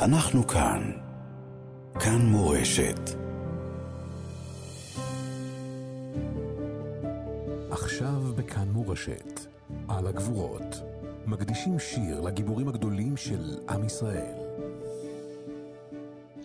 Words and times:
אנחנו 0.00 0.46
כאן. 0.46 0.90
כאן 1.94 2.26
מורשת. 2.26 3.00
עכשיו 7.70 8.22
בכאן 8.36 8.68
מורשת, 8.68 9.40
על 9.88 10.06
הגבורות, 10.06 10.82
מקדישים 11.26 11.78
שיר 11.78 12.20
לגיבורים 12.20 12.68
הגדולים 12.68 13.16
של 13.16 13.58
עם 13.68 13.84
ישראל. 13.84 14.47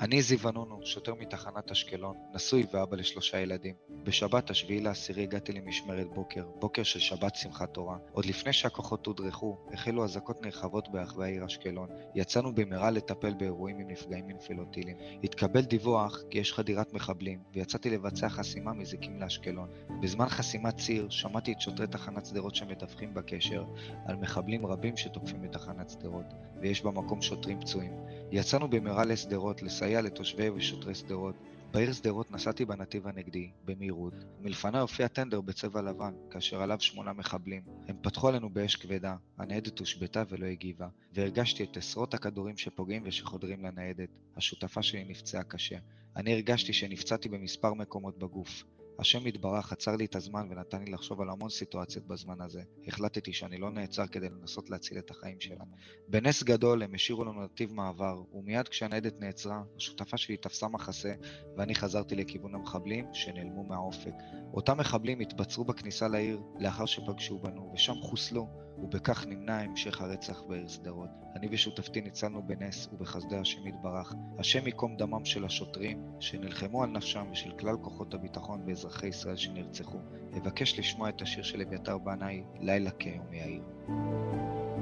אני 0.00 0.22
זיו 0.22 0.48
אנונו, 0.48 0.80
שוטר 0.84 1.14
מתחנת 1.14 1.70
אשקלון, 1.70 2.16
נשוי 2.34 2.66
ואבא 2.72 2.96
לשלושה 2.96 3.40
ילדים. 3.40 3.74
בשבת, 4.04 4.50
השביעי 4.50 4.80
לעשירי, 4.80 5.22
הגעתי 5.22 5.52
למשמרת 5.52 6.06
בוקר, 6.14 6.44
בוקר 6.58 6.82
של 6.82 7.00
שבת 7.00 7.36
שמחת 7.36 7.74
תורה. 7.74 7.96
עוד 8.12 8.26
לפני 8.26 8.52
שהכוחות 8.52 9.06
הודרכו, 9.06 9.58
החלו 9.72 10.04
אזעקות 10.04 10.42
נרחבות 10.42 10.88
ברחבי 10.88 11.24
העיר 11.24 11.46
אשקלון. 11.46 11.88
יצאנו 12.14 12.54
במהרה 12.54 12.90
לטפל 12.90 13.34
באירועים 13.34 13.78
עם 13.78 13.88
נפגעים 13.88 14.26
מנפילות 14.26 14.72
טילים. 14.72 14.96
התקבל 15.24 15.60
דיווח 15.60 16.18
כי 16.30 16.38
יש 16.38 16.52
חדירת 16.52 16.92
מחבלים, 16.92 17.38
ויצאתי 17.54 17.90
לבצע 17.90 18.28
חסימה 18.28 18.72
מזיקים 18.72 19.20
לאשקלון. 19.20 19.68
בזמן 20.02 20.28
חסימת 20.28 20.76
ציר, 20.76 21.10
שמעתי 21.10 21.52
את 21.52 21.60
שוטרי 21.60 21.86
תחנת 21.86 22.26
שדרות 22.26 22.54
שמדווחים 22.54 23.14
בקשר 23.14 23.64
על 24.06 24.16
מחבלים 24.16 24.66
רבים 24.66 24.96
שתוקפים 24.96 25.44
את 25.44 25.52
תחנת 25.52 25.90
שדרות, 25.90 26.26
ויש 26.60 26.82
במקום 26.82 27.22
שוטרים 27.22 27.60
פצועים. 27.60 27.92
יצאנו 28.32 28.70
במהרה 28.70 29.04
לשדרות 29.04 29.62
לסייע 29.62 29.89
לתושבי 29.98 30.50
ושותרי 30.50 30.94
שדרות. 30.94 31.34
בעיר 31.72 31.92
שדרות 31.92 32.30
נסעתי 32.30 32.64
בנתיב 32.64 33.06
הנגדי, 33.06 33.50
במהירות, 33.64 34.14
ומלפניי 34.40 34.80
הופיע 34.80 35.08
טנדר 35.08 35.40
בצבע 35.40 35.82
לבן, 35.82 36.14
כאשר 36.30 36.62
עליו 36.62 36.80
שמונה 36.80 37.12
מחבלים. 37.12 37.62
הם 37.88 37.96
פתחו 38.02 38.28
עלינו 38.28 38.50
באש 38.50 38.76
כבדה, 38.76 39.16
הניידת 39.38 39.78
הושבתה 39.78 40.22
ולא 40.28 40.46
הגיבה, 40.46 40.88
והרגשתי 41.12 41.64
את 41.64 41.76
עשרות 41.76 42.14
הכדורים 42.14 42.56
שפוגעים 42.56 43.02
ושחודרים 43.04 43.64
לניידת. 43.64 44.08
השותפה 44.36 44.82
שלי 44.82 45.04
נפצעה 45.04 45.42
קשה. 45.42 45.78
אני 46.16 46.32
הרגשתי 46.32 46.72
שנפצעתי 46.72 47.28
במספר 47.28 47.74
מקומות 47.74 48.18
בגוף. 48.18 48.64
השם 49.00 49.26
יתברך 49.26 49.72
עצר 49.72 49.96
לי 49.96 50.04
את 50.04 50.16
הזמן 50.16 50.48
ונתן 50.50 50.84
לי 50.84 50.90
לחשוב 50.90 51.20
על 51.20 51.30
המון 51.30 51.48
סיטואציות 51.48 52.06
בזמן 52.06 52.40
הזה. 52.40 52.62
החלטתי 52.86 53.32
שאני 53.32 53.58
לא 53.58 53.70
נעצר 53.70 54.06
כדי 54.06 54.28
לנסות 54.28 54.70
להציל 54.70 54.98
את 54.98 55.10
החיים 55.10 55.40
שלנו. 55.40 55.64
בנס 56.08 56.42
גדול 56.42 56.82
הם 56.82 56.94
השאירו 56.94 57.24
לנו 57.24 57.44
נתיב 57.44 57.72
מעבר, 57.72 58.22
ומיד 58.32 58.68
כשהניידת 58.68 59.20
נעצרה, 59.20 59.62
השותפה 59.76 60.16
שלי 60.16 60.36
תפסה 60.36 60.68
מחסה, 60.68 61.14
ואני 61.56 61.74
חזרתי 61.74 62.14
לכיוון 62.14 62.54
המחבלים 62.54 63.06
שנעלמו 63.12 63.64
מהאופק. 63.64 64.14
אותם 64.54 64.78
מחבלים 64.78 65.20
התבצרו 65.20 65.64
בכניסה 65.64 66.08
לעיר 66.08 66.40
לאחר 66.58 66.86
שפגשו 66.86 67.38
בנו, 67.38 67.72
ושם 67.74 67.94
חוסלו. 68.02 68.69
ובכך 68.82 69.26
נמנע 69.26 69.58
המשך 69.58 70.00
הרצח 70.00 70.42
בעיר 70.48 70.68
שדרות. 70.68 71.08
אני 71.36 71.48
ושותפתי 71.50 72.00
ניצלנו 72.00 72.42
בנס 72.46 72.88
ובחסדי 72.92 73.36
השם 73.36 73.66
יתברך. 73.66 74.14
השם 74.38 74.66
ייקום 74.66 74.96
דמם 74.96 75.24
של 75.24 75.44
השוטרים 75.44 76.02
שנלחמו 76.20 76.82
על 76.82 76.90
נפשם 76.90 77.24
ושל 77.32 77.50
כלל 77.50 77.76
כוחות 77.82 78.14
הביטחון 78.14 78.66
באזרחי 78.66 79.06
ישראל 79.06 79.36
שנרצחו. 79.36 79.98
אבקש 80.36 80.78
לשמוע 80.78 81.08
את 81.08 81.22
השיר 81.22 81.42
של 81.42 81.60
אביתר 81.60 81.98
בנאי, 81.98 82.42
לילה 82.60 82.90
כיום 82.90 83.32
יאיר. 83.32 83.62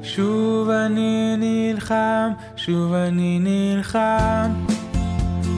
שוב 0.02 0.70
אני 0.70 1.34
נלחם, 1.36 2.30
שוב 2.56 2.92
אני 2.92 3.38
נלחם, 3.40 4.64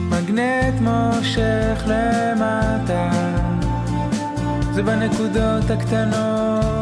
מגנט 0.09 0.81
מושך 0.81 1.83
למטה, 1.87 3.11
זה 4.73 4.83
בנקודות 4.83 5.69
הקטנות 5.69 6.80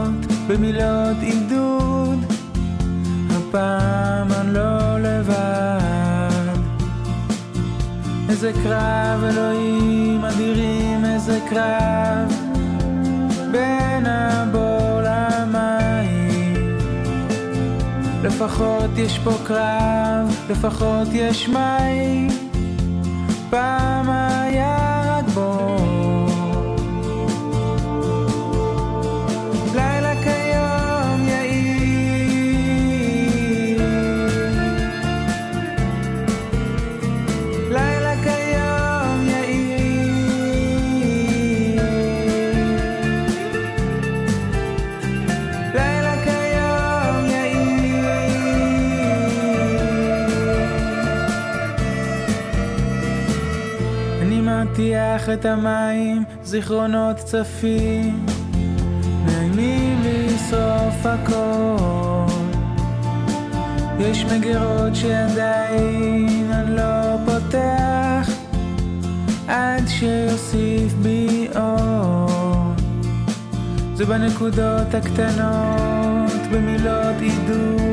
במילות 0.50 1.18
עידוד, 1.22 2.34
הפעם 3.30 4.32
אני 4.32 4.54
לא 4.54 5.00
לבד. 5.00 6.58
איזה 8.30 8.52
קרב 8.64 9.24
אלוהים 9.24 10.26
אדירים, 10.26 11.06
איזה 11.06 11.40
קרב 11.50 12.34
בין 13.52 14.06
הבור 14.06 15.02
למים. 15.04 16.78
לפחות 18.24 18.90
יש 18.98 19.20
פה 19.24 19.32
קרב, 19.44 20.36
לפחות 20.50 21.08
יש 21.14 21.50
מים. 21.50 22.28
פעם 23.50 24.10
היה 24.10 24.79
מטיח 54.80 55.30
את 55.30 55.46
המים, 55.46 56.24
זיכרונות 56.44 57.18
צפים, 57.18 58.26
מאיימים 59.26 60.02
לשרוף 60.04 61.06
הכל. 61.06 62.34
יש 64.00 64.26
מגירות 64.26 64.96
שעדיין 64.96 66.52
אני 66.52 66.76
לא 66.76 67.18
פותח, 67.26 68.30
עד 69.48 69.88
שיוסיף 69.88 70.94
בי 70.94 71.48
אור. 71.56 72.74
זה 73.94 74.06
בנקודות 74.06 74.94
הקטנות, 74.94 76.42
במילות 76.52 77.16
עידוד, 77.22 77.89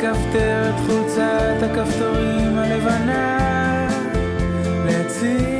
לכפתר 0.00 0.70
את 0.70 0.80
חולצת 0.86 1.62
הכפתורים 1.62 2.58
הלבנה, 2.58 3.88
להציע 4.86 5.59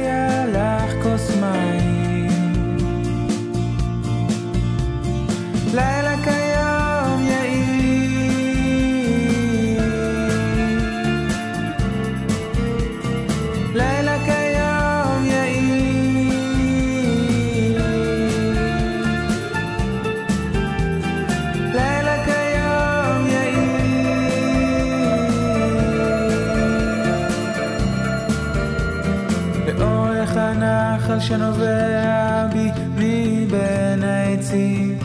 הנחל 30.51 31.21
שנובע 31.21 32.47
בי 32.53 32.71
מבין 32.97 34.03
העצים 34.03 34.99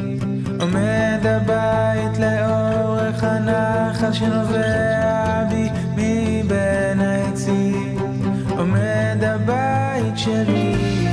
עומד 0.60 1.20
הבית 1.24 2.20
לאורך 2.20 3.24
הנחל 3.24 4.14
שנובע 4.14 5.44
בי 5.50 5.70
מבין 5.96 7.00
העצים 7.00 7.98
עומד 8.58 9.24
הבית 9.24 10.18
שלי 10.18 11.05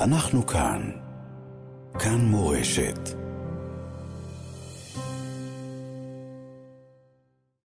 אנחנו 0.00 0.46
כאן. 0.46 0.90
כאן 1.98 2.20
מורשת. 2.20 3.19